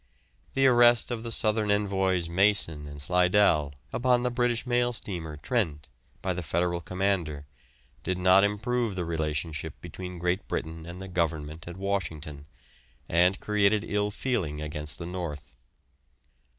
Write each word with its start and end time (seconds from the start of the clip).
The 0.55 0.65
arrest 0.65 1.11
of 1.11 1.21
the 1.21 1.31
southern 1.31 1.69
envoys 1.69 2.27
Mason 2.27 2.87
and 2.87 2.99
Slidell 2.99 3.71
upon 3.93 4.23
the 4.23 4.31
British 4.31 4.65
mail 4.65 4.93
steamer 4.93 5.37
"Trent," 5.37 5.89
by 6.23 6.33
the 6.33 6.41
federal 6.41 6.81
commander, 6.81 7.45
did 8.01 8.17
not 8.17 8.43
improve 8.43 8.95
the 8.95 9.05
relationship 9.05 9.79
between 9.79 10.17
Great 10.17 10.47
Britain 10.47 10.87
and 10.87 10.99
the 11.03 11.07
Government 11.07 11.67
at 11.67 11.77
Washington, 11.77 12.47
and 13.07 13.39
created 13.39 13.83
ill 13.85 14.09
feeling 14.09 14.59
against 14.59 14.97
the 14.97 15.05
north. 15.05 15.55